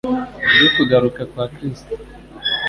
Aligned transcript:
ibyo 0.55 0.69
kugaruka 0.75 1.21
kwa 1.31 1.45
Kristo. 1.53 1.93